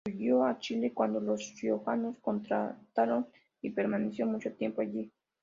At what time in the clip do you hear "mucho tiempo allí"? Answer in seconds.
4.25-5.11